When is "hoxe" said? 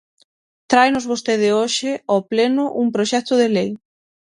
1.59-1.91